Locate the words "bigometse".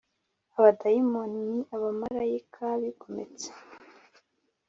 2.81-3.49